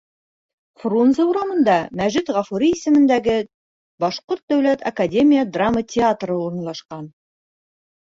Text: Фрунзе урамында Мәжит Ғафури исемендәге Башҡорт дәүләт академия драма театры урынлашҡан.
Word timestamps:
Фрунзе 0.83 1.25
урамында 1.31 1.73
Мәжит 1.99 2.31
Ғафури 2.37 2.69
исемендәге 2.75 3.35
Башҡорт 4.05 4.41
дәүләт 4.55 4.87
академия 4.93 5.45
драма 5.59 5.85
театры 5.97 6.39
урынлашҡан. 6.47 7.05